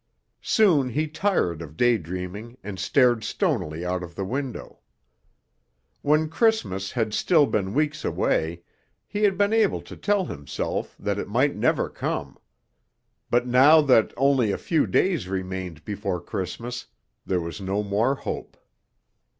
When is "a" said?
14.51-14.57